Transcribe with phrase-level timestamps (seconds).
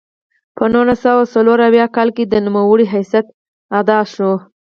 [0.55, 3.25] په نولس سوه څلور اویا کال کې د نوموړي حیثیت
[3.75, 4.31] اعاده شو.